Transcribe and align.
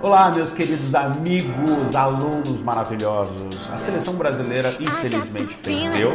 Olá, 0.00 0.30
meus 0.30 0.52
queridos 0.52 0.94
amigos, 0.94 1.96
alunos 1.96 2.62
maravilhosos. 2.62 3.68
A 3.68 3.76
seleção 3.76 4.14
brasileira, 4.14 4.72
infelizmente, 4.78 5.58
perdeu. 5.58 6.14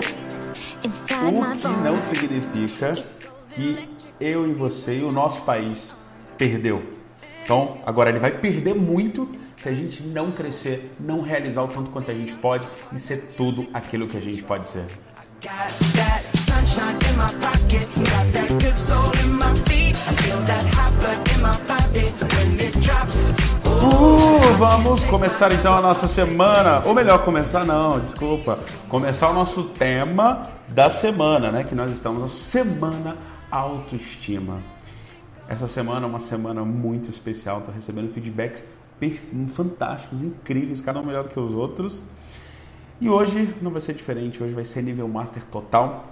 O 1.28 1.58
que 1.58 1.68
não 1.84 2.00
significa 2.00 2.94
que 3.52 3.90
eu 4.22 4.48
e 4.48 4.54
você 4.54 5.00
e 5.00 5.04
o 5.04 5.12
nosso 5.12 5.42
país 5.42 5.94
perdeu. 6.38 6.82
Então, 7.44 7.78
agora 7.86 8.10
ele 8.10 8.20
vai 8.20 8.32
perder 8.32 8.74
muito 8.74 9.30
se 9.58 9.68
a 9.68 9.74
gente 9.74 10.02
não 10.02 10.32
crescer, 10.32 10.90
não 10.98 11.22
realizar 11.22 11.64
o 11.64 11.68
tanto 11.68 11.90
quanto 11.90 12.10
a 12.10 12.14
gente 12.14 12.34
pode 12.36 12.66
e 12.94 12.98
ser 12.98 13.34
tudo 13.36 13.68
aquilo 13.74 14.08
que 14.08 14.16
a 14.16 14.22
gente 14.22 14.42
pode 14.44 14.70
ser. 14.70 14.86
Uh, 23.84 24.54
vamos 24.58 25.04
começar 25.04 25.52
então 25.52 25.76
a 25.76 25.82
nossa 25.82 26.08
semana, 26.08 26.82
ou 26.86 26.94
melhor, 26.94 27.26
começar 27.26 27.66
não, 27.66 28.00
desculpa, 28.00 28.58
começar 28.88 29.30
o 29.30 29.34
nosso 29.34 29.66
tema 29.66 30.50
da 30.70 30.90
semana, 30.90 31.52
né? 31.52 31.66
Que 31.66 31.76
nós 31.76 31.92
estamos 31.92 32.22
na 32.22 32.30
semana 32.30 33.18
autoestima. 33.52 34.62
Essa 35.50 35.68
semana 35.68 36.06
é 36.06 36.10
uma 36.10 36.20
semana 36.20 36.64
muito 36.64 37.10
especial, 37.10 37.60
estou 37.60 37.76
recebendo 37.76 38.14
feedbacks 38.14 38.64
fantásticos, 39.54 40.22
incríveis, 40.22 40.80
cada 40.80 41.02
um 41.02 41.06
melhor 41.06 41.24
do 41.24 41.30
que 41.30 41.38
os 41.38 41.54
outros. 41.54 42.06
E 43.02 43.10
hoje 43.10 43.54
não 43.62 43.70
vai 43.70 43.82
ser 43.82 43.94
diferente, 43.94 44.42
hoje 44.42 44.54
vai 44.54 44.64
ser 44.64 44.82
nível 44.82 45.10
master 45.10 45.44
total. 45.44 46.06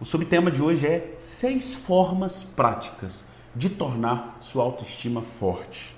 O 0.00 0.04
subtema 0.06 0.50
de 0.50 0.62
hoje 0.62 0.86
é 0.86 1.14
seis 1.18 1.74
formas 1.74 2.42
práticas 2.42 3.22
de 3.54 3.68
tornar 3.68 4.38
sua 4.40 4.64
autoestima 4.64 5.20
forte. 5.20 5.97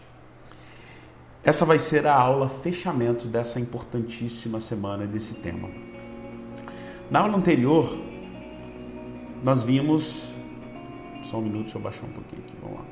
Essa 1.42 1.64
vai 1.64 1.78
ser 1.78 2.06
a 2.06 2.14
aula 2.14 2.50
fechamento 2.50 3.26
dessa 3.26 3.58
importantíssima 3.58 4.60
semana 4.60 5.06
desse 5.06 5.36
tema. 5.36 5.70
Na 7.10 7.20
aula 7.20 7.36
anterior, 7.36 7.98
nós 9.42 9.62
vimos. 9.62 10.34
Só 11.22 11.38
um 11.38 11.42
minuto, 11.42 11.62
deixa 11.62 11.78
eu 11.78 11.82
baixar 11.82 12.04
um 12.04 12.12
pouquinho 12.12 12.42
aqui, 12.46 12.54
vamos 12.60 12.78
lá. 12.80 12.84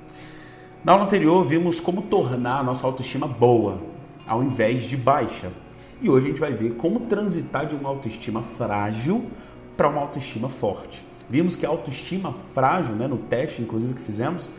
Na 0.83 0.93
aula 0.93 1.05
anterior, 1.05 1.45
vimos 1.45 1.79
como 1.79 2.03
tornar 2.03 2.61
a 2.61 2.63
nossa 2.63 2.87
autoestima 2.87 3.29
boa, 3.29 3.81
ao 4.27 4.43
invés 4.43 4.85
de 4.85 4.97
baixa. 4.97 5.51
E 6.01 6.09
hoje 6.09 6.27
a 6.27 6.31
gente 6.31 6.41
vai 6.41 6.53
ver 6.53 6.75
como 6.77 7.01
transitar 7.01 7.67
de 7.67 7.77
uma 7.77 7.91
autoestima 7.91 8.43
frágil 8.43 9.27
para 9.77 9.89
uma 9.89 10.01
autoestima 10.01 10.49
forte. 10.49 11.05
Vimos 11.29 11.55
que 11.55 11.67
a 11.67 11.69
autoestima 11.69 12.33
frágil, 12.55 12.95
né, 12.95 13.07
no 13.07 13.19
teste 13.19 13.61
inclusive 13.61 13.93
que 13.93 14.01
fizemos, 14.01 14.51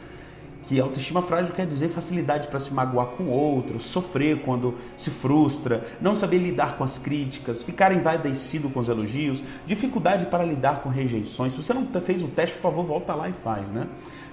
que 0.65 0.79
autoestima 0.79 1.21
frágil 1.21 1.53
quer 1.55 1.65
dizer 1.65 1.89
facilidade 1.89 2.47
para 2.47 2.59
se 2.59 2.73
magoar 2.73 3.07
com 3.07 3.27
outro, 3.27 3.79
sofrer 3.79 4.41
quando 4.41 4.75
se 4.95 5.09
frustra, 5.09 5.88
não 5.99 6.13
saber 6.13 6.38
lidar 6.38 6.77
com 6.77 6.83
as 6.83 6.99
críticas, 6.99 7.63
ficar 7.63 7.91
envaidecido 7.91 8.69
com 8.69 8.80
os 8.80 8.87
elogios, 8.87 9.41
dificuldade 9.65 10.27
para 10.27 10.43
lidar 10.43 10.81
com 10.81 10.89
rejeições. 10.89 11.53
Se 11.53 11.63
você 11.63 11.73
não 11.73 11.87
fez 12.02 12.21
o 12.21 12.27
teste, 12.27 12.55
por 12.57 12.63
favor, 12.63 12.85
volta 12.85 13.15
lá 13.15 13.30
e 13.30 13.33
faz, 13.33 13.71
né? 13.71 13.87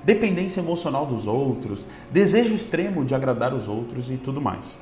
Dependência 0.04 0.60
emocional 0.60 1.06
dos 1.06 1.26
outros, 1.26 1.86
desejo 2.10 2.54
extremo 2.54 3.04
de 3.04 3.14
agradar 3.14 3.54
os 3.54 3.66
outros 3.66 4.10
e 4.10 4.18
tudo 4.18 4.40
mais. 4.40 4.78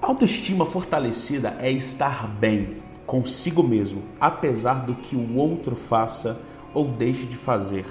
Autoestima 0.00 0.64
fortalecida 0.64 1.56
é 1.58 1.70
estar 1.70 2.28
bem 2.28 2.76
consigo 3.04 3.62
mesmo, 3.62 4.02
apesar 4.20 4.84
do 4.84 4.94
que 4.94 5.16
o 5.16 5.36
outro 5.36 5.74
faça 5.74 6.38
ou 6.74 6.88
deixe 6.88 7.24
de 7.24 7.36
fazer. 7.36 7.84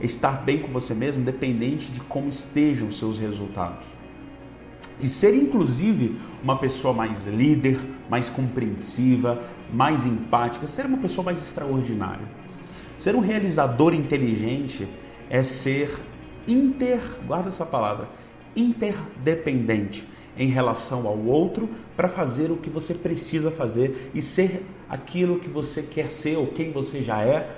Estar 0.00 0.42
bem 0.44 0.60
com 0.60 0.68
você 0.68 0.94
mesmo, 0.94 1.24
dependente 1.24 1.90
de 1.90 2.00
como 2.00 2.28
estejam 2.28 2.88
os 2.88 2.98
seus 2.98 3.18
resultados. 3.18 3.84
E 5.00 5.08
ser, 5.08 5.34
inclusive, 5.34 6.16
uma 6.42 6.58
pessoa 6.58 6.92
mais 6.92 7.26
líder, 7.26 7.78
mais 8.08 8.28
compreensiva, 8.28 9.42
mais 9.72 10.04
empática, 10.04 10.66
ser 10.66 10.86
uma 10.86 10.98
pessoa 10.98 11.24
mais 11.24 11.40
extraordinária. 11.40 12.26
Ser 12.98 13.14
um 13.14 13.20
realizador 13.20 13.94
inteligente 13.94 14.88
é 15.30 15.44
ser 15.44 16.00
inter, 16.46 17.00
guarda 17.26 17.48
essa 17.48 17.66
palavra, 17.66 18.08
interdependente 18.56 20.06
em 20.36 20.48
relação 20.48 21.06
ao 21.06 21.18
outro 21.18 21.68
para 21.96 22.08
fazer 22.08 22.50
o 22.50 22.56
que 22.56 22.70
você 22.70 22.94
precisa 22.94 23.50
fazer 23.50 24.10
e 24.14 24.22
ser 24.22 24.64
aquilo 24.88 25.38
que 25.38 25.48
você 25.48 25.82
quer 25.82 26.10
ser 26.10 26.36
ou 26.36 26.46
quem 26.46 26.70
você 26.70 27.02
já 27.02 27.22
é, 27.22 27.57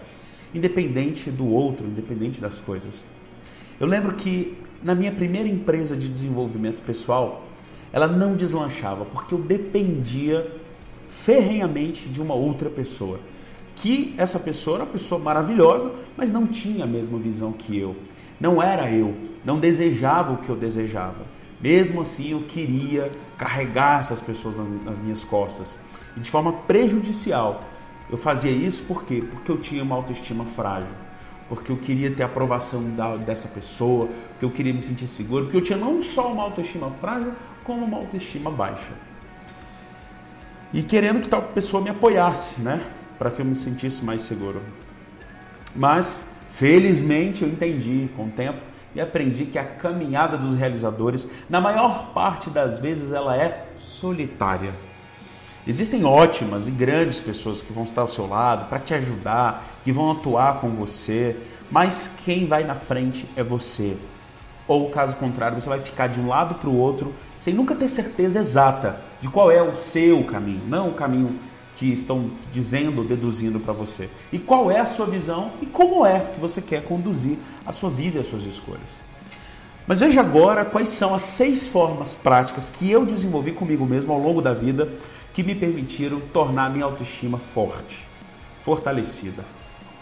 independente 0.54 1.30
do 1.30 1.46
outro, 1.46 1.86
independente 1.86 2.40
das 2.40 2.58
coisas. 2.58 3.04
Eu 3.78 3.86
lembro 3.86 4.14
que 4.14 4.56
na 4.82 4.94
minha 4.94 5.12
primeira 5.12 5.48
empresa 5.48 5.96
de 5.96 6.08
desenvolvimento 6.08 6.82
pessoal, 6.84 7.44
ela 7.92 8.06
não 8.06 8.34
deslanchava 8.34 9.04
porque 9.04 9.34
eu 9.34 9.38
dependia 9.38 10.50
ferrenhamente 11.08 12.08
de 12.08 12.20
uma 12.20 12.34
outra 12.34 12.70
pessoa. 12.70 13.20
Que 13.76 14.14
essa 14.16 14.38
pessoa 14.38 14.76
era 14.76 14.84
uma 14.84 14.92
pessoa 14.92 15.20
maravilhosa, 15.20 15.92
mas 16.16 16.32
não 16.32 16.46
tinha 16.46 16.84
a 16.84 16.86
mesma 16.86 17.18
visão 17.18 17.52
que 17.52 17.78
eu. 17.78 17.96
Não 18.38 18.62
era 18.62 18.90
eu, 18.90 19.14
não 19.44 19.58
desejava 19.58 20.32
o 20.32 20.38
que 20.38 20.48
eu 20.48 20.56
desejava. 20.56 21.24
Mesmo 21.60 22.00
assim, 22.00 22.32
eu 22.32 22.40
queria 22.42 23.10
carregar 23.36 24.00
essas 24.00 24.20
pessoas 24.20 24.54
nas 24.84 24.98
minhas 24.98 25.24
costas. 25.24 25.76
E 26.16 26.20
de 26.20 26.30
forma 26.30 26.52
prejudicial. 26.52 27.60
Eu 28.10 28.18
fazia 28.18 28.50
isso 28.50 28.82
por 28.82 29.04
quê? 29.04 29.22
Porque 29.28 29.50
eu 29.50 29.58
tinha 29.58 29.82
uma 29.82 29.94
autoestima 29.94 30.44
frágil. 30.44 30.88
Porque 31.48 31.70
eu 31.70 31.76
queria 31.76 32.10
ter 32.10 32.22
a 32.22 32.26
aprovação 32.26 32.82
da, 32.94 33.16
dessa 33.16 33.48
pessoa, 33.48 34.08
porque 34.30 34.44
eu 34.44 34.50
queria 34.50 34.72
me 34.72 34.80
sentir 34.80 35.06
seguro, 35.06 35.44
porque 35.44 35.56
eu 35.58 35.62
tinha 35.62 35.78
não 35.78 36.02
só 36.02 36.32
uma 36.32 36.42
autoestima 36.42 36.90
frágil, 37.00 37.32
como 37.64 37.84
uma 37.84 37.98
autoestima 37.98 38.50
baixa. 38.50 38.90
E 40.72 40.82
querendo 40.82 41.20
que 41.20 41.28
tal 41.28 41.42
pessoa 41.42 41.82
me 41.82 41.90
apoiasse, 41.90 42.60
né? 42.60 42.80
Para 43.18 43.30
que 43.30 43.40
eu 43.40 43.44
me 43.44 43.54
sentisse 43.54 44.04
mais 44.04 44.22
seguro. 44.22 44.60
Mas, 45.74 46.24
felizmente, 46.50 47.42
eu 47.42 47.48
entendi 47.48 48.08
com 48.16 48.26
o 48.26 48.30
tempo 48.30 48.60
e 48.94 49.00
aprendi 49.00 49.44
que 49.44 49.58
a 49.58 49.64
caminhada 49.64 50.36
dos 50.36 50.54
realizadores, 50.54 51.28
na 51.48 51.60
maior 51.60 52.12
parte 52.12 52.50
das 52.50 52.78
vezes, 52.78 53.12
ela 53.12 53.36
é 53.36 53.68
solitária. 53.76 54.72
Existem 55.66 56.04
ótimas 56.04 56.66
e 56.66 56.70
grandes 56.70 57.20
pessoas 57.20 57.60
que 57.60 57.72
vão 57.72 57.84
estar 57.84 58.02
ao 58.02 58.08
seu 58.08 58.26
lado 58.26 58.68
para 58.68 58.78
te 58.78 58.94
ajudar, 58.94 59.80
que 59.84 59.92
vão 59.92 60.10
atuar 60.10 60.60
com 60.60 60.70
você, 60.70 61.36
mas 61.70 62.16
quem 62.24 62.46
vai 62.46 62.64
na 62.64 62.74
frente 62.74 63.26
é 63.36 63.42
você. 63.42 63.96
Ou 64.66 64.88
caso 64.88 65.16
contrário, 65.16 65.60
você 65.60 65.68
vai 65.68 65.80
ficar 65.80 66.06
de 66.06 66.20
um 66.20 66.28
lado 66.28 66.54
para 66.54 66.70
o 66.70 66.76
outro 66.76 67.12
sem 67.40 67.52
nunca 67.52 67.74
ter 67.74 67.88
certeza 67.88 68.38
exata 68.38 69.00
de 69.20 69.28
qual 69.28 69.50
é 69.50 69.62
o 69.62 69.76
seu 69.76 70.24
caminho, 70.24 70.62
não 70.66 70.90
o 70.90 70.94
caminho 70.94 71.38
que 71.76 71.92
estão 71.92 72.30
dizendo 72.52 72.98
ou 72.98 73.04
deduzindo 73.04 73.58
para 73.58 73.72
você. 73.72 74.08
E 74.32 74.38
qual 74.38 74.70
é 74.70 74.80
a 74.80 74.86
sua 74.86 75.06
visão 75.06 75.50
e 75.60 75.66
como 75.66 76.04
é 76.06 76.20
que 76.20 76.40
você 76.40 76.60
quer 76.60 76.84
conduzir 76.84 77.38
a 77.66 77.72
sua 77.72 77.90
vida 77.90 78.18
e 78.18 78.20
as 78.20 78.26
suas 78.26 78.44
escolhas. 78.44 78.98
Mas 79.86 80.00
veja 80.00 80.20
agora 80.20 80.64
quais 80.64 80.90
são 80.90 81.14
as 81.14 81.22
seis 81.22 81.66
formas 81.66 82.14
práticas 82.14 82.70
que 82.70 82.90
eu 82.90 83.04
desenvolvi 83.04 83.52
comigo 83.52 83.84
mesmo 83.84 84.12
ao 84.12 84.20
longo 84.20 84.40
da 84.40 84.52
vida 84.52 84.88
que 85.40 85.42
me 85.42 85.54
permitiram 85.54 86.20
tornar 86.20 86.70
minha 86.70 86.84
autoestima 86.84 87.38
forte, 87.38 88.06
fortalecida. 88.62 89.42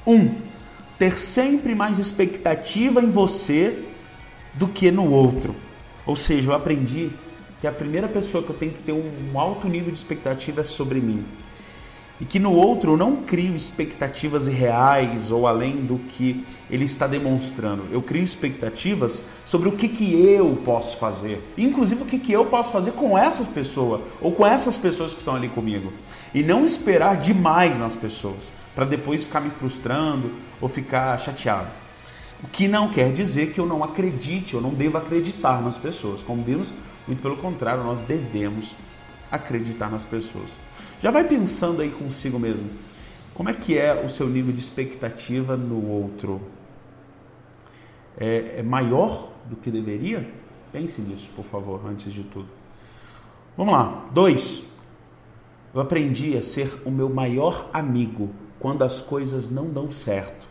Um, 0.05 0.35
ter 0.99 1.15
sempre 1.15 1.77
mais 1.77 2.01
expectativa 2.01 3.01
em 3.01 3.09
você 3.09 3.85
do 4.55 4.67
que 4.67 4.91
no 4.91 5.09
outro. 5.13 5.55
Ou 6.05 6.17
seja, 6.17 6.51
eu 6.51 6.55
aprendi 6.55 7.11
que 7.61 7.69
a 7.69 7.73
primeira 7.73 8.09
pessoa 8.09 8.43
que 8.43 8.51
eu 8.51 8.57
tenho 8.57 8.73
que 8.73 8.83
ter 8.83 8.93
um 8.93 9.39
alto 9.39 9.69
nível 9.69 9.93
de 9.93 9.99
expectativa 9.99 10.63
é 10.63 10.65
sobre 10.65 10.99
mim 10.99 11.25
e 12.21 12.25
que 12.25 12.39
no 12.39 12.53
outro 12.53 12.93
eu 12.93 12.97
não 12.97 13.17
crio 13.17 13.55
expectativas 13.55 14.49
irreais 14.49 15.31
ou 15.31 15.47
além 15.47 15.77
do 15.77 15.99
que 15.99 16.45
ele 16.71 16.85
está 16.85 17.07
demonstrando. 17.07 17.85
Eu 17.91 18.03
crio 18.03 18.25
expectativas 18.25 19.25
sobre 19.45 19.69
o 19.69 19.73
que, 19.73 19.89
que 19.89 20.21
eu 20.21 20.61
posso 20.65 20.97
fazer, 20.97 21.41
inclusive 21.57 22.03
o 22.03 22.07
que, 22.07 22.19
que 22.19 22.33
eu 22.33 22.47
posso 22.47 22.73
fazer 22.73 22.93
com 22.93 23.17
essas 23.17 23.47
pessoas 23.47 24.03
ou 24.21 24.33
com 24.33 24.47
essas 24.47 24.77
pessoas 24.77 25.13
que 25.13 25.19
estão 25.19 25.37
ali 25.37 25.49
comigo. 25.49 25.93
E 26.35 26.43
não 26.43 26.67
esperar 26.67 27.17
demais 27.17 27.79
nas 27.79 27.95
pessoas 27.95 28.53
para 28.75 28.85
depois 28.85 29.25
ficar 29.25 29.41
me 29.41 29.51
frustrando 29.51 30.31
ou 30.61 30.69
ficar 30.69 31.19
chateado. 31.19 31.69
O 32.43 32.49
que 32.49 32.69
não 32.69 32.89
quer 32.89 33.13
dizer 33.13 33.53
que 33.53 33.59
eu 33.59 33.67
não 33.67 33.83
acredite, 33.83 34.55
eu 34.55 34.61
não 34.61 34.71
devo 34.71 34.99
acreditar 34.99 35.61
nas 35.63 35.77
pessoas. 35.77 36.23
Como 36.23 36.43
vimos, 36.45 36.73
muito 37.07 37.21
pelo 37.21 37.37
contrário, 37.37 37.83
nós 37.83 38.03
devemos 38.03 38.77
acreditar 39.31 39.91
nas 39.91 40.05
pessoas. 40.05 40.57
Já 41.03 41.11
vai 41.11 41.25
pensando 41.25 41.81
aí 41.81 41.91
consigo 41.91 42.39
mesmo. 42.39 42.69
Como 43.35 43.49
é 43.49 43.55
que 43.55 43.79
é 43.79 43.95
o 43.95 44.11
seu 44.11 44.29
nível 44.29 44.53
de 44.53 44.59
expectativa 44.59 45.57
no 45.57 45.87
outro? 45.87 46.41
É, 48.19 48.57
é 48.59 48.63
maior 48.63 49.31
do 49.49 49.55
que 49.55 49.71
deveria? 49.71 50.29
Pense 50.73 51.01
nisso, 51.01 51.31
por 51.37 51.45
favor, 51.45 51.81
antes 51.87 52.13
de 52.13 52.25
tudo. 52.25 52.49
Vamos 53.57 53.75
lá. 53.75 54.09
Dois. 54.13 54.65
Eu 55.73 55.81
aprendi 55.81 56.37
a 56.37 56.43
ser 56.43 56.83
o 56.85 56.91
meu 56.91 57.09
maior 57.09 57.71
amigo 57.73 58.31
quando 58.59 58.83
as 58.83 59.01
coisas 59.01 59.49
não 59.49 59.71
dão 59.71 59.91
certo. 59.91 60.49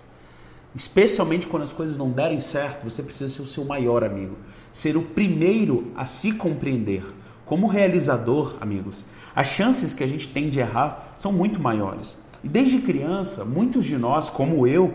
Especialmente 0.73 1.47
quando 1.47 1.63
as 1.63 1.73
coisas 1.73 1.97
não 1.97 2.11
derem 2.11 2.39
certo, 2.39 2.83
você 2.83 3.03
precisa 3.03 3.33
ser 3.33 3.41
o 3.41 3.47
seu 3.47 3.65
maior 3.65 4.03
amigo. 4.03 4.37
Ser 4.71 4.95
o 4.95 5.01
primeiro 5.01 5.91
a 5.95 6.05
se 6.05 6.33
compreender. 6.33 7.03
Como 7.47 7.65
realizador, 7.67 8.57
amigos, 8.59 9.05
as 9.35 9.47
chances 9.47 9.93
que 9.93 10.03
a 10.03 10.07
gente 10.07 10.27
tem 10.27 10.49
de 10.49 10.59
errar 10.59 11.13
são 11.17 11.31
muito 11.31 11.59
maiores. 11.61 12.17
E 12.43 12.47
desde 12.47 12.79
criança, 12.79 13.45
muitos 13.45 13.85
de 13.85 13.97
nós, 13.97 14.29
como 14.29 14.67
eu, 14.67 14.93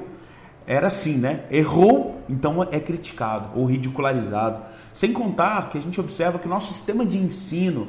era 0.67 0.87
assim, 0.87 1.17
né? 1.17 1.45
Errou, 1.51 2.23
então 2.29 2.63
é 2.71 2.79
criticado 2.79 3.49
ou 3.59 3.65
ridicularizado. 3.65 4.63
Sem 4.93 5.13
contar 5.13 5.71
que 5.71 5.79
a 5.79 5.81
gente 5.81 5.99
observa 6.01 6.39
que 6.39 6.47
o 6.47 6.51
nosso 6.51 6.73
sistema 6.73 7.05
de 7.05 7.19
ensino, 7.19 7.89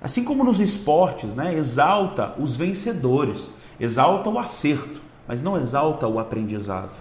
assim 0.00 0.24
como 0.24 0.42
nos 0.42 0.58
esportes, 0.58 1.34
né, 1.34 1.54
exalta 1.54 2.34
os 2.38 2.56
vencedores, 2.56 3.50
exalta 3.78 4.30
o 4.30 4.38
acerto, 4.38 5.00
mas 5.26 5.42
não 5.42 5.56
exalta 5.56 6.08
o 6.08 6.18
aprendizado. 6.18 6.96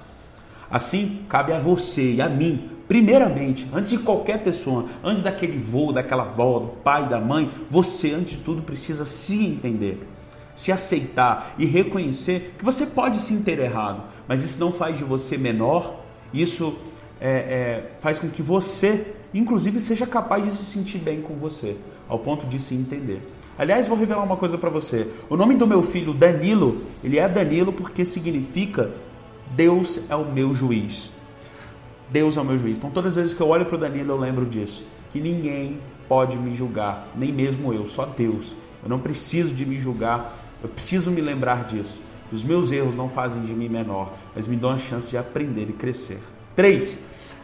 Assim, 0.70 1.26
cabe 1.30 1.54
a 1.54 1.60
você 1.60 2.16
e 2.16 2.22
a 2.22 2.28
mim, 2.28 2.70
primeiramente, 2.88 3.68
antes 3.74 3.92
de 3.92 3.98
qualquer 4.00 4.44
pessoa, 4.44 4.86
antes 5.04 5.24
daquele 5.24 5.58
voo, 5.58 5.92
daquela 5.92 6.24
avó, 6.24 6.60
do 6.60 6.68
pai, 6.68 7.08
da 7.10 7.20
mãe, 7.20 7.52
você, 7.70 8.14
antes 8.14 8.38
de 8.38 8.44
tudo, 8.44 8.62
precisa 8.62 9.06
se 9.06 9.46
entender, 9.46 10.00
se 10.56 10.72
aceitar 10.72 11.54
e 11.58 11.66
reconhecer 11.66 12.56
que 12.58 12.66
você 12.66 12.86
pode 12.86 13.20
sim 13.20 13.42
ter 13.42 13.60
errado, 13.60 14.04
mas 14.28 14.44
isso 14.44 14.60
não 14.60 14.72
faz 14.72 14.98
de 14.98 15.04
você 15.04 15.38
menor, 15.38 16.02
isso 16.34 16.78
é, 17.20 17.30
é, 17.30 17.92
faz 18.00 18.20
com 18.20 18.30
que 18.30 18.42
você, 18.42 19.14
inclusive, 19.34 19.80
seja 19.80 20.06
capaz 20.06 20.44
de 20.46 20.52
se 20.52 20.64
sentir 20.64 21.00
bem 21.00 21.22
com 21.22 21.36
você, 21.36 21.78
ao 22.08 22.20
ponto 22.20 22.46
de 22.46 22.60
se 22.60 22.76
entender. 22.76 23.22
Aliás, 23.58 23.88
vou 23.88 23.98
revelar 23.98 24.24
uma 24.24 24.38
coisa 24.38 24.58
para 24.58 24.70
você. 24.70 25.12
O 25.30 25.36
nome 25.36 25.56
do 25.56 25.66
meu 25.66 25.82
filho, 25.82 26.14
Danilo, 26.14 26.84
ele 27.04 27.18
é 27.18 27.28
Danilo 27.28 27.74
porque 27.74 28.06
significa 28.06 28.92
Deus 29.56 30.02
é 30.10 30.16
o 30.16 30.26
meu 30.26 30.54
juiz. 30.54 31.12
Deus 32.10 32.38
é 32.38 32.42
o 32.42 32.46
meu 32.46 32.58
juiz. 32.58 32.78
Então, 32.78 32.90
todas 32.90 33.12
as 33.12 33.16
vezes 33.16 33.34
que 33.34 33.42
eu 33.42 33.50
olho 33.50 33.66
para 33.66 33.76
o 33.76 33.80
Danilo, 33.80 34.14
eu 34.14 34.18
lembro 34.18 34.46
disso. 34.46 34.86
Que 35.12 35.20
ninguém 35.20 35.80
pode 36.08 36.38
me 36.38 36.54
julgar, 36.54 37.08
nem 37.16 37.32
mesmo 37.32 37.74
eu, 37.74 37.88
só 37.88 38.06
Deus. 38.06 38.54
Eu 38.84 38.90
não 38.90 39.00
preciso 39.00 39.54
de 39.54 39.66
me 39.66 39.80
julgar, 39.80 40.38
eu 40.62 40.70
preciso 40.70 41.12
me 41.12 41.22
lembrar 41.22 41.66
disso. 41.66 42.02
Os 42.32 42.44
meus 42.44 42.72
erros 42.72 42.96
não 42.96 43.10
fazem 43.10 43.42
de 43.44 43.54
mim 43.54 43.70
menor, 43.70 44.14
mas 44.36 44.48
me 44.48 44.56
dão 44.56 44.72
a 44.72 44.78
chance 44.78 45.10
de 45.10 45.18
aprender 45.18 45.70
e 45.70 45.74
crescer. 45.74 46.20
3. 46.56 46.98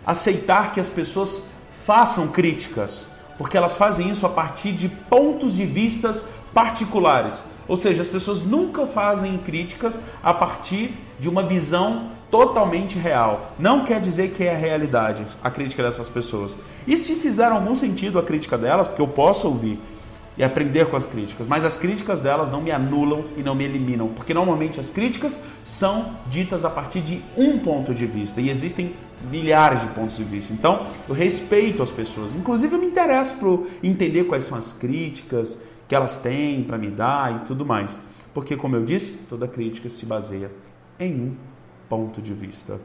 Aceitar 0.05 0.73
que 0.73 0.79
as 0.79 0.89
pessoas 0.89 1.45
façam 1.71 2.27
críticas, 2.27 3.09
porque 3.37 3.57
elas 3.57 3.77
fazem 3.77 4.09
isso 4.09 4.25
a 4.25 4.29
partir 4.29 4.73
de 4.73 4.89
pontos 4.89 5.55
de 5.55 5.65
vistas 5.65 6.25
particulares. 6.53 7.45
Ou 7.67 7.77
seja, 7.77 8.01
as 8.01 8.07
pessoas 8.07 8.41
nunca 8.41 8.85
fazem 8.85 9.37
críticas 9.37 9.99
a 10.21 10.33
partir 10.33 10.93
de 11.19 11.29
uma 11.29 11.43
visão 11.43 12.11
totalmente 12.29 12.97
real. 12.97 13.53
Não 13.59 13.85
quer 13.85 14.01
dizer 14.01 14.31
que 14.31 14.43
é 14.43 14.53
a 14.53 14.57
realidade 14.57 15.25
a 15.43 15.51
crítica 15.51 15.83
dessas 15.83 16.09
pessoas. 16.09 16.57
E 16.87 16.97
se 16.97 17.15
fizer 17.15 17.51
algum 17.51 17.75
sentido 17.75 18.17
a 18.17 18.23
crítica 18.23 18.57
delas, 18.57 18.87
porque 18.87 19.01
eu 19.01 19.07
posso 19.07 19.47
ouvir 19.47 19.79
e 20.35 20.43
aprender 20.43 20.87
com 20.87 20.97
as 20.97 21.05
críticas, 21.05 21.45
mas 21.45 21.63
as 21.63 21.77
críticas 21.77 22.19
delas 22.19 22.49
não 22.49 22.59
me 22.59 22.71
anulam 22.71 23.25
e 23.37 23.43
não 23.43 23.53
me 23.53 23.63
eliminam, 23.63 24.07
porque 24.07 24.33
normalmente 24.33 24.79
as 24.79 24.89
críticas 24.89 25.39
são 25.63 26.11
ditas 26.27 26.65
a 26.65 26.69
partir 26.69 27.01
de 27.01 27.21
um 27.37 27.59
ponto 27.59 27.93
de 27.93 28.05
vista 28.05 28.41
e 28.41 28.49
existem 28.49 28.93
milhares 29.29 29.81
de 29.81 29.87
pontos 29.89 30.17
de 30.17 30.23
vista. 30.23 30.51
Então, 30.51 30.87
eu 31.07 31.13
respeito 31.13 31.83
as 31.83 31.91
pessoas, 31.91 32.33
inclusive 32.33 32.73
eu 32.73 32.79
me 32.79 32.87
interesso 32.87 33.35
por 33.35 33.67
entender 33.83 34.23
quais 34.23 34.45
são 34.45 34.57
as 34.57 34.73
críticas 34.73 35.59
que 35.87 35.95
elas 35.95 36.17
têm 36.17 36.63
para 36.63 36.77
me 36.77 36.89
dar 36.89 37.35
e 37.35 37.45
tudo 37.45 37.65
mais. 37.65 38.01
Porque, 38.33 38.55
como 38.55 38.75
eu 38.75 38.83
disse, 38.83 39.13
toda 39.29 39.47
crítica 39.47 39.89
se 39.89 40.05
baseia 40.05 40.51
em 40.99 41.13
um 41.13 41.35
ponto 41.87 42.21
de 42.21 42.33
vista. 42.33 42.79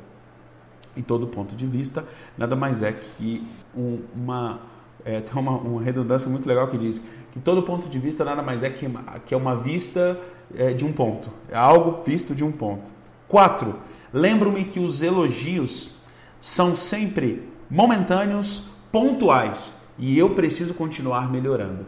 E 0.96 1.02
todo 1.02 1.26
ponto 1.26 1.54
de 1.54 1.66
vista 1.66 2.04
nada 2.36 2.56
mais 2.56 2.82
é 2.82 2.92
que 2.92 3.46
um, 3.74 4.00
uma. 4.14 4.60
É, 5.04 5.20
tem 5.22 5.40
uma, 5.40 5.52
uma, 5.52 5.82
redundância 5.82 6.28
muito 6.30 6.46
legal 6.46 6.68
que 6.68 6.76
diz 6.76 7.00
que 7.32 7.40
todo 7.40 7.62
ponto 7.62 7.88
de 7.88 7.98
vista 7.98 8.24
nada 8.24 8.42
mais 8.42 8.62
é 8.62 8.70
que, 8.70 8.86
que 9.26 9.32
é 9.32 9.36
uma 9.36 9.54
vista 9.54 10.20
é, 10.54 10.72
de 10.72 10.84
um 10.84 10.92
ponto. 10.92 11.30
É 11.48 11.56
algo 11.56 12.02
visto 12.02 12.34
de 12.34 12.44
um 12.44 12.52
ponto. 12.52 12.90
Quatro, 13.28 13.76
lembro-me 14.12 14.64
que 14.64 14.80
os 14.80 15.02
elogios 15.02 15.94
são 16.40 16.76
sempre 16.76 17.48
momentâneos, 17.70 18.68
pontuais, 18.90 19.72
e 19.98 20.18
eu 20.18 20.30
preciso 20.30 20.74
continuar 20.74 21.30
melhorando. 21.30 21.84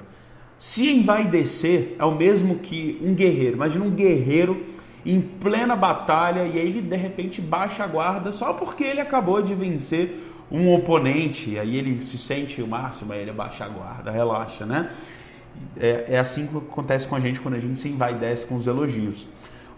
Se 0.60 0.90
envaidecer 0.90 1.96
é 1.98 2.04
o 2.04 2.14
mesmo 2.14 2.58
que 2.58 3.00
um 3.02 3.14
guerreiro. 3.14 3.56
Imagina 3.56 3.82
um 3.82 3.90
guerreiro 3.90 4.66
em 5.06 5.18
plena 5.18 5.74
batalha 5.74 6.44
e 6.44 6.58
aí 6.58 6.68
ele 6.68 6.82
de 6.82 6.96
repente 6.96 7.40
baixa 7.40 7.82
a 7.82 7.86
guarda 7.86 8.30
só 8.30 8.52
porque 8.52 8.84
ele 8.84 9.00
acabou 9.00 9.40
de 9.40 9.54
vencer 9.54 10.22
um 10.52 10.70
oponente. 10.74 11.58
Aí 11.58 11.78
ele 11.78 12.04
se 12.04 12.18
sente 12.18 12.60
o 12.60 12.68
máximo, 12.68 13.14
aí 13.14 13.22
ele 13.22 13.32
baixa 13.32 13.64
a 13.64 13.68
guarda, 13.68 14.10
relaxa, 14.10 14.66
né? 14.66 14.90
É, 15.78 16.04
é 16.08 16.18
assim 16.18 16.46
que 16.46 16.54
acontece 16.54 17.06
com 17.06 17.16
a 17.16 17.20
gente 17.20 17.40
quando 17.40 17.54
a 17.54 17.58
gente 17.58 17.78
se 17.78 17.88
envaidece 17.88 18.44
com 18.44 18.54
os 18.54 18.66
elogios. 18.66 19.26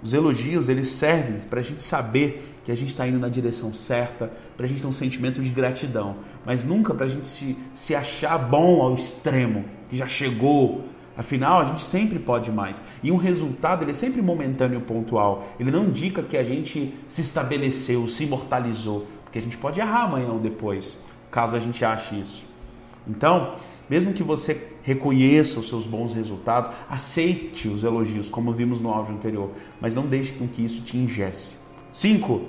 Os 0.02 0.12
elogios 0.12 0.68
eles 0.68 0.88
servem 0.88 1.38
para 1.48 1.60
a 1.60 1.62
gente 1.62 1.82
saber 1.82 2.52
que 2.64 2.72
a 2.72 2.76
gente 2.76 2.90
está 2.90 3.06
indo 3.06 3.18
na 3.18 3.28
direção 3.28 3.74
certa, 3.74 4.30
para 4.56 4.66
a 4.66 4.68
gente 4.68 4.80
ter 4.80 4.86
um 4.86 4.92
sentimento 4.92 5.42
de 5.42 5.50
gratidão, 5.50 6.16
mas 6.44 6.62
nunca 6.62 6.94
para 6.94 7.06
a 7.06 7.08
gente 7.08 7.28
se, 7.28 7.56
se 7.74 7.94
achar 7.94 8.38
bom 8.38 8.80
ao 8.82 8.94
extremo 8.94 9.64
que 9.88 9.96
já 9.96 10.06
chegou. 10.06 10.84
Afinal, 11.16 11.60
a 11.60 11.64
gente 11.64 11.82
sempre 11.82 12.18
pode 12.18 12.50
mais. 12.50 12.80
E 13.02 13.12
um 13.12 13.16
resultado 13.16 13.84
ele 13.84 13.90
é 13.90 13.94
sempre 13.94 14.22
momentâneo 14.22 14.78
e 14.78 14.82
pontual. 14.82 15.46
Ele 15.60 15.70
não 15.70 15.84
indica 15.84 16.22
que 16.22 16.36
a 16.36 16.42
gente 16.42 16.94
se 17.06 17.20
estabeleceu, 17.20 18.08
se 18.08 18.24
imortalizou. 18.24 19.06
Porque 19.24 19.38
a 19.38 19.42
gente 19.42 19.58
pode 19.58 19.78
errar 19.78 20.04
amanhã 20.04 20.28
ou 20.28 20.38
depois, 20.38 20.98
caso 21.30 21.54
a 21.54 21.58
gente 21.58 21.84
ache 21.84 22.18
isso. 22.18 22.44
Então, 23.06 23.56
mesmo 23.88 24.12
que 24.12 24.22
você 24.22 24.68
reconheça 24.82 25.60
os 25.60 25.68
seus 25.68 25.86
bons 25.86 26.12
resultados, 26.12 26.70
aceite 26.88 27.68
os 27.68 27.84
elogios, 27.84 28.28
como 28.28 28.52
vimos 28.52 28.80
no 28.80 28.90
áudio 28.90 29.14
anterior, 29.14 29.50
mas 29.80 29.94
não 29.94 30.06
deixe 30.06 30.32
com 30.32 30.46
que 30.48 30.64
isso 30.64 30.82
te 30.82 30.96
ingesse. 30.96 31.56
5. 31.92 32.42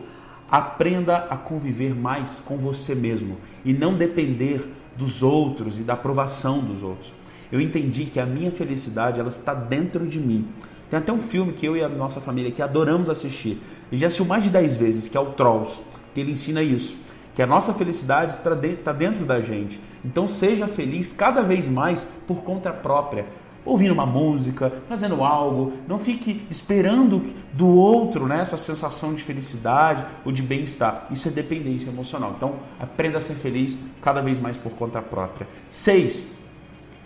Aprenda 0.49 1.17
a 1.17 1.37
conviver 1.37 1.95
mais 1.95 2.39
com 2.39 2.57
você 2.57 2.95
mesmo 2.95 3.37
e 3.65 3.73
não 3.73 3.97
depender 3.97 4.67
dos 4.95 5.23
outros 5.23 5.79
e 5.79 5.83
da 5.83 5.93
aprovação 5.93 6.59
dos 6.59 6.83
outros 6.83 7.13
eu 7.53 7.61
entendi 7.61 8.05
que 8.05 8.19
a 8.19 8.25
minha 8.25 8.51
felicidade 8.51 9.19
ela 9.19 9.29
está 9.29 9.53
dentro 9.53 10.07
de 10.07 10.19
mim. 10.19 10.47
Tem 10.89 10.97
até 10.97 11.13
um 11.13 11.21
filme 11.21 11.53
que 11.53 11.63
eu 11.63 11.77
e 11.77 11.83
a 11.83 11.87
nossa 11.87 12.19
família 12.19 12.51
que 12.51 12.63
adoramos 12.63 13.11
assistir. 13.11 13.61
Gente 13.91 14.01
já 14.01 14.07
assistiu 14.07 14.25
mais 14.25 14.43
de 14.43 14.49
10 14.49 14.75
vezes, 14.75 15.07
que 15.07 15.15
é 15.15 15.19
o 15.19 15.27
Trolls, 15.27 15.79
que 16.15 16.19
ele 16.19 16.31
ensina 16.31 16.63
isso. 16.63 16.95
Que 17.35 17.41
a 17.41 17.47
nossa 17.47 17.73
felicidade 17.73 18.35
está 18.35 18.91
dentro 18.91 19.25
da 19.25 19.41
gente. 19.41 19.79
Então 20.03 20.27
seja 20.27 20.67
feliz 20.67 21.11
cada 21.11 21.41
vez 21.41 21.67
mais 21.67 22.05
por 22.27 22.43
conta 22.43 22.71
própria. 22.71 23.25
Ouvindo 23.65 23.93
uma 23.93 24.05
música, 24.05 24.73
fazendo 24.89 25.23
algo, 25.23 25.71
não 25.87 25.97
fique 25.97 26.45
esperando 26.51 27.23
do 27.53 27.67
outro 27.67 28.27
né, 28.27 28.41
essa 28.41 28.57
sensação 28.57 29.13
de 29.13 29.23
felicidade 29.23 30.05
ou 30.25 30.33
de 30.33 30.41
bem-estar. 30.41 31.07
Isso 31.09 31.29
é 31.29 31.31
dependência 31.31 31.89
emocional. 31.89 32.33
Então, 32.35 32.55
aprenda 32.77 33.19
a 33.19 33.21
ser 33.21 33.35
feliz 33.35 33.79
cada 34.01 34.21
vez 34.21 34.37
mais 34.37 34.57
por 34.57 34.73
conta 34.73 35.01
própria. 35.01 35.47
Seis, 35.69 36.27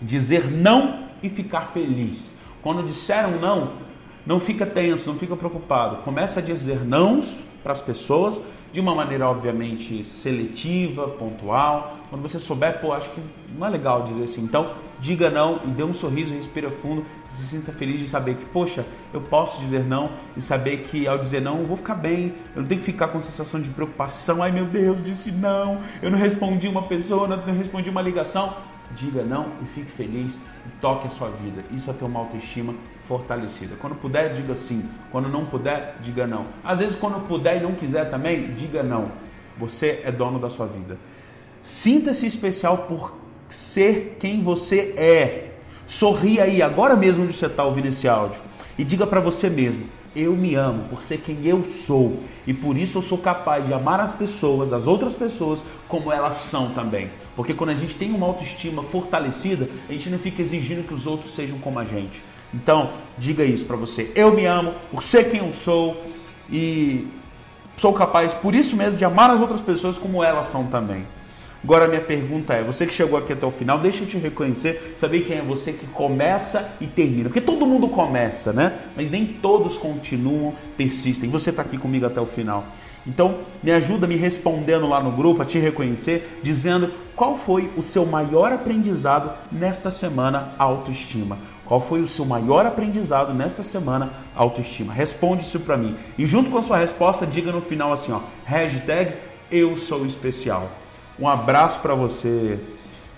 dizer 0.01 0.49
não 0.49 1.07
e 1.21 1.29
ficar 1.29 1.67
feliz. 1.67 2.29
Quando 2.63 2.83
disseram 2.83 3.39
não, 3.39 3.73
não 4.25 4.39
fica 4.39 4.65
tenso, 4.65 5.11
não 5.11 5.17
fica 5.17 5.35
preocupado. 5.35 5.97
Começa 5.97 6.39
a 6.39 6.43
dizer 6.43 6.83
nãos 6.83 7.39
para 7.63 7.71
as 7.71 7.81
pessoas 7.81 8.41
de 8.71 8.79
uma 8.79 8.93
maneira 8.93 9.27
obviamente 9.27 10.03
seletiva, 10.03 11.07
pontual. 11.07 11.97
Quando 12.09 12.21
você 12.21 12.39
souber, 12.39 12.79
pô, 12.79 12.93
acho 12.93 13.09
que 13.11 13.21
não 13.57 13.65
é 13.65 13.69
legal 13.69 14.03
dizer 14.03 14.23
assim. 14.23 14.41
Então, 14.41 14.71
diga 14.99 15.29
não 15.29 15.59
e 15.65 15.67
dê 15.67 15.83
um 15.83 15.93
sorriso, 15.93 16.33
respira 16.33 16.69
fundo, 16.69 17.05
se 17.27 17.43
sinta 17.43 17.71
feliz 17.71 17.99
de 17.99 18.07
saber 18.07 18.35
que, 18.35 18.45
poxa, 18.45 18.85
eu 19.13 19.21
posso 19.21 19.59
dizer 19.59 19.83
não 19.83 20.09
e 20.35 20.41
saber 20.41 20.77
que 20.89 21.07
ao 21.07 21.17
dizer 21.17 21.41
não 21.41 21.59
eu 21.59 21.65
vou 21.65 21.77
ficar 21.77 21.95
bem. 21.95 22.33
Eu 22.55 22.61
não 22.61 22.67
tenho 22.67 22.79
que 22.79 22.85
ficar 22.85 23.07
com 23.07 23.19
sensação 23.19 23.61
de 23.61 23.69
preocupação. 23.69 24.41
Ai 24.41 24.51
meu 24.51 24.65
Deus, 24.65 24.97
disse 25.03 25.31
não. 25.31 25.81
Eu 26.01 26.11
não 26.11 26.17
respondi 26.17 26.67
uma 26.67 26.83
pessoa, 26.83 27.27
não 27.27 27.37
respondi 27.53 27.89
uma 27.89 28.01
ligação 28.01 28.53
diga 28.95 29.23
não 29.23 29.47
e 29.61 29.65
fique 29.65 29.91
feliz 29.91 30.35
e 30.35 30.69
toque 30.81 31.07
a 31.07 31.09
sua 31.09 31.29
vida. 31.29 31.63
Isso 31.71 31.89
é 31.89 31.93
ter 31.93 32.05
uma 32.05 32.19
autoestima 32.19 32.73
fortalecida. 33.07 33.75
Quando 33.79 33.95
puder, 33.95 34.33
diga 34.33 34.55
sim. 34.55 34.83
Quando 35.11 35.29
não 35.29 35.45
puder, 35.45 35.97
diga 36.01 36.27
não. 36.27 36.45
Às 36.63 36.79
vezes, 36.79 36.95
quando 36.95 37.25
puder 37.27 37.57
e 37.57 37.63
não 37.63 37.73
quiser 37.73 38.09
também, 38.09 38.53
diga 38.55 38.83
não. 38.83 39.11
Você 39.57 40.01
é 40.03 40.11
dono 40.11 40.39
da 40.39 40.49
sua 40.49 40.67
vida. 40.67 40.97
Sinta-se 41.61 42.25
especial 42.25 42.79
por 42.79 43.13
ser 43.49 44.17
quem 44.19 44.43
você 44.43 44.93
é. 44.97 45.51
Sorria 45.85 46.43
aí, 46.43 46.61
agora 46.61 46.95
mesmo 46.95 47.23
onde 47.23 47.33
você 47.33 47.45
está 47.45 47.63
ouvindo 47.63 47.87
esse 47.87 48.07
áudio. 48.07 48.39
E 48.77 48.83
diga 48.83 49.07
para 49.07 49.19
você 49.19 49.49
mesmo: 49.49 49.85
eu 50.17 50.35
me 50.35 50.55
amo 50.55 50.83
por 50.89 51.03
ser 51.03 51.19
quem 51.19 51.45
eu 51.45 51.65
sou 51.65 52.23
e 52.47 52.53
por 52.53 52.77
isso 52.77 52.97
eu 52.97 53.01
sou 53.01 53.17
capaz 53.17 53.65
de 53.65 53.73
amar 53.73 53.99
as 53.99 54.11
pessoas, 54.11 54.73
as 54.73 54.87
outras 54.87 55.13
pessoas, 55.13 55.63
como 55.87 56.11
elas 56.11 56.37
são 56.37 56.71
também. 56.71 57.09
Porque 57.35 57.53
quando 57.53 57.69
a 57.69 57.75
gente 57.75 57.95
tem 57.95 58.11
uma 58.11 58.25
autoestima 58.25 58.81
fortalecida, 58.81 59.69
a 59.87 59.93
gente 59.93 60.09
não 60.09 60.17
fica 60.17 60.41
exigindo 60.41 60.87
que 60.87 60.93
os 60.93 61.05
outros 61.05 61.35
sejam 61.35 61.59
como 61.59 61.77
a 61.77 61.85
gente. 61.85 62.23
Então, 62.53 62.89
diga 63.17 63.43
isso 63.43 63.65
para 63.65 63.75
você. 63.75 64.11
Eu 64.15 64.33
me 64.33 64.45
amo 64.45 64.73
por 64.89 65.03
ser 65.03 65.29
quem 65.29 65.41
eu 65.41 65.51
sou 65.51 66.01
e 66.49 67.07
sou 67.77 67.93
capaz, 67.93 68.33
por 68.33 68.55
isso 68.55 68.75
mesmo, 68.75 68.97
de 68.97 69.05
amar 69.05 69.29
as 69.29 69.39
outras 69.39 69.61
pessoas 69.61 69.97
como 69.97 70.23
elas 70.23 70.47
são 70.47 70.65
também. 70.65 71.03
Agora 71.67 71.83
a 71.83 71.87
minha 71.89 71.99
pergunta 71.99 72.53
é, 72.53 72.63
você 72.63 72.85
que 72.85 72.93
chegou 72.93 73.19
aqui 73.19 73.33
até 73.33 73.45
o 73.45 73.51
final, 73.51 73.77
deixa 73.77 74.05
eu 74.05 74.07
te 74.07 74.17
reconhecer, 74.17 74.93
saber 74.95 75.25
quem 75.25 75.39
é 75.39 75.41
você 75.41 75.73
que 75.73 75.85
começa 75.87 76.65
e 76.79 76.87
termina. 76.87 77.25
Porque 77.25 77.41
todo 77.41 77.67
mundo 77.67 77.89
começa, 77.89 78.53
né? 78.53 78.79
Mas 78.95 79.11
nem 79.11 79.25
todos 79.25 79.77
continuam, 79.77 80.53
persistem. 80.77 81.29
Você 81.29 81.49
está 81.49 81.63
aqui 81.63 81.77
comigo 81.77 82.05
até 82.05 82.21
o 82.21 82.25
final. 82.25 82.63
Então, 83.05 83.39
me 83.61 83.69
ajuda 83.73 84.07
me 84.07 84.15
respondendo 84.15 84.87
lá 84.87 85.03
no 85.03 85.11
grupo, 85.11 85.41
a 85.41 85.45
te 85.45 85.59
reconhecer, 85.59 86.39
dizendo 86.41 86.89
qual 87.17 87.35
foi 87.35 87.69
o 87.75 87.83
seu 87.83 88.05
maior 88.05 88.53
aprendizado 88.53 89.33
nesta 89.51 89.91
semana 89.91 90.53
autoestima. 90.57 91.37
Qual 91.65 91.81
foi 91.81 91.99
o 91.99 92.07
seu 92.07 92.23
maior 92.23 92.65
aprendizado 92.65 93.33
nesta 93.33 93.61
semana 93.61 94.13
autoestima? 94.33 94.93
Responde 94.93 95.43
isso 95.43 95.59
para 95.59 95.75
mim. 95.75 95.97
E 96.17 96.25
junto 96.25 96.49
com 96.49 96.59
a 96.59 96.61
sua 96.61 96.77
resposta, 96.77 97.27
diga 97.27 97.51
no 97.51 97.59
final 97.59 97.91
assim, 97.91 98.13
ó, 98.13 98.21
hashtag 98.45 99.15
eu 99.51 99.75
sou 99.75 100.05
especial. 100.05 100.71
Um 101.19 101.27
abraço 101.27 101.79
para 101.79 101.95
você. 101.95 102.59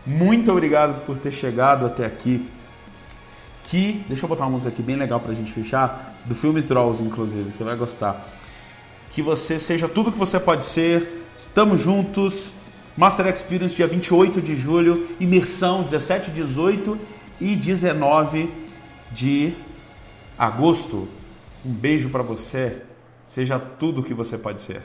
Muito 0.06 0.52
obrigado 0.52 1.06
por 1.06 1.18
ter 1.18 1.32
chegado 1.32 1.86
até 1.86 2.06
aqui. 2.06 2.48
Que, 3.66 4.04
deixa 4.08 4.26
eu 4.26 4.30
botar 4.30 4.46
uma 4.46 4.52
música 4.52 4.72
aqui 4.72 4.82
bem 4.82 4.96
legal 4.96 5.20
pra 5.20 5.34
gente 5.34 5.52
fechar, 5.52 6.16
do 6.26 6.34
filme 6.34 6.62
Trolls, 6.62 7.04
inclusive, 7.04 7.52
você 7.52 7.64
vai 7.64 7.76
gostar. 7.76 8.28
Que 9.12 9.22
você 9.22 9.60
seja 9.60 9.88
tudo 9.88 10.12
que 10.12 10.18
você 10.18 10.40
pode 10.40 10.64
ser. 10.64 11.26
Estamos 11.38 11.82
juntos. 11.82 12.52
Master 12.98 13.28
Experience 13.28 13.76
dia 13.76 13.88
28 13.88 14.42
de 14.42 14.56
julho, 14.56 15.08
imersão 15.20 15.84
17, 15.84 16.32
18 16.32 17.00
e 17.40 17.56
19 17.56 18.52
de 19.12 19.54
agosto. 20.38 21.08
Um 21.66 21.72
beijo 21.72 22.10
para 22.10 22.24
você. 22.24 22.82
Seja 23.26 23.60
tudo 23.60 24.04
que 24.04 24.14
você 24.14 24.38
pode 24.38 24.62
ser. 24.62 24.82